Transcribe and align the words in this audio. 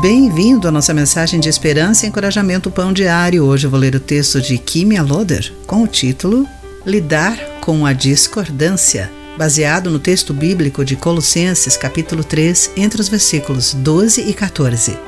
Bem-vindo 0.00 0.66
à 0.66 0.70
nossa 0.70 0.94
mensagem 0.94 1.38
de 1.38 1.50
esperança 1.50 2.06
e 2.06 2.08
encorajamento 2.08 2.70
pão 2.70 2.90
diário. 2.90 3.44
Hoje 3.44 3.66
eu 3.66 3.70
vou 3.70 3.78
ler 3.78 3.94
o 3.94 4.00
texto 4.00 4.40
de 4.40 4.56
Kimia 4.56 5.02
Loder 5.02 5.52
com 5.66 5.82
o 5.82 5.86
título 5.86 6.48
Lidar 6.86 7.36
com 7.60 7.84
a 7.84 7.92
discordância, 7.92 9.12
baseado 9.36 9.90
no 9.90 9.98
texto 9.98 10.32
bíblico 10.32 10.86
de 10.86 10.96
Colossenses, 10.96 11.76
capítulo 11.76 12.24
3, 12.24 12.70
entre 12.78 12.98
os 12.98 13.10
versículos 13.10 13.74
12 13.74 14.22
e 14.22 14.32
14. 14.32 14.98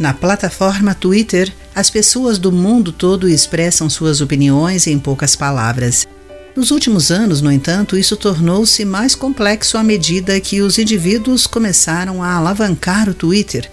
Na 0.00 0.14
plataforma 0.14 0.94
Twitter, 0.94 1.52
as 1.74 1.90
pessoas 1.90 2.38
do 2.38 2.50
mundo 2.50 2.92
todo 2.92 3.28
expressam 3.28 3.90
suas 3.90 4.22
opiniões 4.22 4.86
em 4.86 4.98
poucas 4.98 5.36
palavras. 5.36 6.08
Nos 6.56 6.70
últimos 6.70 7.10
anos, 7.10 7.42
no 7.42 7.52
entanto, 7.52 7.98
isso 7.98 8.16
tornou-se 8.16 8.82
mais 8.86 9.14
complexo 9.14 9.76
à 9.76 9.82
medida 9.82 10.40
que 10.40 10.62
os 10.62 10.78
indivíduos 10.78 11.46
começaram 11.46 12.22
a 12.22 12.32
alavancar 12.36 13.06
o 13.10 13.14
Twitter 13.14 13.70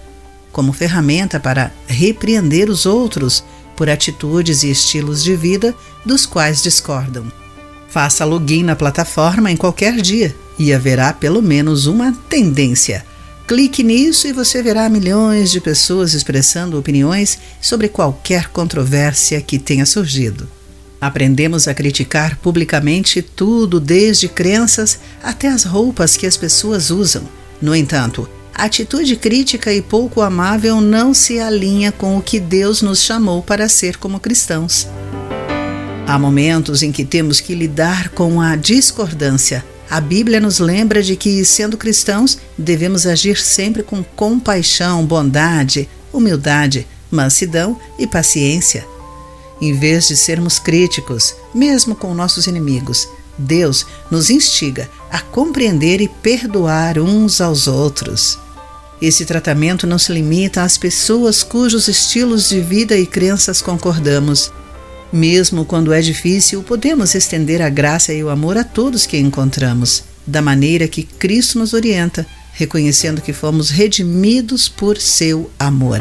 como 0.52 0.72
ferramenta 0.72 1.38
para 1.38 1.72
repreender 1.86 2.68
os 2.68 2.86
outros 2.86 3.44
por 3.76 3.88
atitudes 3.88 4.62
e 4.62 4.70
estilos 4.70 5.22
de 5.22 5.34
vida 5.34 5.74
dos 6.04 6.26
quais 6.26 6.62
discordam. 6.62 7.30
Faça 7.88 8.24
login 8.24 8.62
na 8.62 8.76
plataforma 8.76 9.50
em 9.50 9.56
qualquer 9.56 10.00
dia 10.00 10.34
e 10.58 10.72
haverá 10.72 11.12
pelo 11.12 11.42
menos 11.42 11.86
uma 11.86 12.12
tendência. 12.28 13.04
Clique 13.46 13.82
nisso 13.82 14.28
e 14.28 14.32
você 14.32 14.62
verá 14.62 14.88
milhões 14.88 15.50
de 15.50 15.60
pessoas 15.60 16.14
expressando 16.14 16.78
opiniões 16.78 17.38
sobre 17.60 17.88
qualquer 17.88 18.48
controvérsia 18.48 19.40
que 19.40 19.58
tenha 19.58 19.84
surgido. 19.84 20.46
Aprendemos 21.00 21.66
a 21.66 21.74
criticar 21.74 22.36
publicamente 22.36 23.22
tudo, 23.22 23.80
desde 23.80 24.28
crenças 24.28 25.00
até 25.22 25.48
as 25.48 25.64
roupas 25.64 26.16
que 26.16 26.26
as 26.26 26.36
pessoas 26.36 26.90
usam. 26.90 27.22
No 27.60 27.74
entanto, 27.74 28.28
atitude 28.64 29.16
crítica 29.16 29.72
e 29.72 29.80
pouco 29.80 30.20
amável 30.20 30.80
não 30.80 31.14
se 31.14 31.40
alinha 31.40 31.90
com 31.90 32.18
o 32.18 32.22
que 32.22 32.38
Deus 32.38 32.82
nos 32.82 33.00
chamou 33.02 33.42
para 33.42 33.68
ser 33.68 33.96
como 33.96 34.20
cristãos. 34.20 34.86
Há 36.06 36.18
momentos 36.18 36.82
em 36.82 36.92
que 36.92 37.04
temos 37.04 37.40
que 37.40 37.54
lidar 37.54 38.10
com 38.10 38.40
a 38.40 38.56
discordância. 38.56 39.64
A 39.88 40.00
Bíblia 40.00 40.40
nos 40.40 40.58
lembra 40.58 41.02
de 41.02 41.16
que, 41.16 41.44
sendo 41.44 41.78
cristãos, 41.78 42.38
devemos 42.58 43.06
agir 43.06 43.38
sempre 43.38 43.82
com 43.82 44.04
compaixão, 44.04 45.06
bondade, 45.06 45.88
humildade, 46.12 46.86
mansidão 47.10 47.78
e 47.98 48.06
paciência. 48.06 48.86
Em 49.60 49.72
vez 49.72 50.08
de 50.08 50.16
sermos 50.16 50.58
críticos, 50.58 51.34
mesmo 51.54 51.94
com 51.94 52.12
nossos 52.12 52.46
inimigos, 52.46 53.08
Deus 53.38 53.86
nos 54.10 54.28
instiga 54.28 54.88
a 55.10 55.20
compreender 55.20 56.00
e 56.00 56.08
perdoar 56.08 56.98
uns 56.98 57.40
aos 57.40 57.66
outros. 57.66 58.38
Esse 59.00 59.24
tratamento 59.24 59.86
não 59.86 59.98
se 59.98 60.12
limita 60.12 60.62
às 60.62 60.76
pessoas 60.76 61.42
cujos 61.42 61.88
estilos 61.88 62.50
de 62.50 62.60
vida 62.60 62.96
e 62.98 63.06
crenças 63.06 63.62
concordamos. 63.62 64.52
Mesmo 65.10 65.64
quando 65.64 65.92
é 65.92 66.02
difícil, 66.02 66.62
podemos 66.62 67.14
estender 67.14 67.62
a 67.62 67.70
graça 67.70 68.12
e 68.12 68.22
o 68.22 68.28
amor 68.28 68.58
a 68.58 68.64
todos 68.64 69.06
que 69.06 69.16
encontramos, 69.16 70.04
da 70.26 70.42
maneira 70.42 70.86
que 70.86 71.02
Cristo 71.02 71.58
nos 71.58 71.72
orienta, 71.72 72.26
reconhecendo 72.52 73.22
que 73.22 73.32
fomos 73.32 73.70
redimidos 73.70 74.68
por 74.68 74.98
seu 74.98 75.50
amor. 75.58 75.98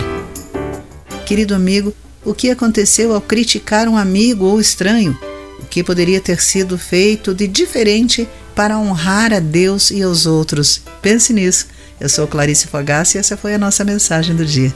Querido 1.26 1.56
amigo, 1.56 1.94
o 2.26 2.34
que 2.34 2.50
aconteceu 2.50 3.14
ao 3.14 3.22
criticar 3.22 3.88
um 3.88 3.96
amigo 3.96 4.44
ou 4.44 4.60
estranho, 4.60 5.18
o 5.60 5.66
que 5.66 5.84
poderia 5.84 6.20
ter 6.20 6.42
sido 6.42 6.78
feito 6.78 7.34
de 7.34 7.48
diferente 7.48 8.28
para 8.54 8.78
honrar 8.78 9.32
a 9.32 9.40
Deus 9.40 9.90
e 9.90 10.04
aos 10.04 10.26
outros. 10.26 10.82
Pense 11.02 11.32
nisso. 11.32 11.68
Eu 12.00 12.08
sou 12.08 12.28
Clarice 12.28 12.68
Fogassi 12.68 13.18
e 13.18 13.20
essa 13.20 13.36
foi 13.36 13.54
a 13.54 13.58
nossa 13.58 13.84
mensagem 13.84 14.36
do 14.36 14.46
dia. 14.46 14.74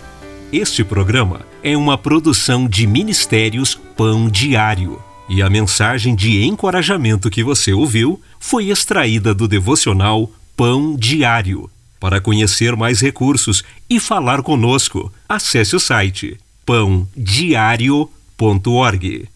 Este 0.52 0.84
programa 0.84 1.42
é 1.64 1.78
uma 1.78 1.98
produção 1.98 2.68
de 2.68 2.86
Ministérios 2.86 3.80
Pão 3.96 4.30
Diário. 4.30 5.02
E 5.30 5.42
a 5.42 5.50
mensagem 5.50 6.16
de 6.16 6.44
encorajamento 6.44 7.30
que 7.30 7.44
você 7.44 7.72
ouviu 7.72 8.20
foi 8.40 8.70
extraída 8.70 9.34
do 9.34 9.48
devocional 9.48 10.30
Pão 10.56 10.96
Diário. 10.98 11.70
Para 11.98 12.20
conhecer 12.20 12.76
mais 12.76 13.00
recursos 13.00 13.64
e 13.90 14.02
falar 14.02 14.42
conosco, 14.42 15.10
acesse 15.28 15.76
o 15.76 15.80
site 15.80 16.38
pãodiario.org. 16.66 19.30